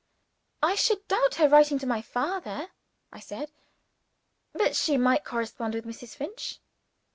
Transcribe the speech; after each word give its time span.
"I 0.63 0.73
should 0.73 1.07
doubt 1.07 1.35
her 1.35 1.47
writing 1.47 1.77
to 1.77 1.85
my 1.85 2.01
father," 2.01 2.69
I 3.11 3.19
said. 3.19 3.51
"But 4.51 4.75
she 4.75 4.97
might 4.97 5.23
correspond 5.23 5.75
with 5.75 5.85
Mrs. 5.85 6.15
Finch." 6.15 6.59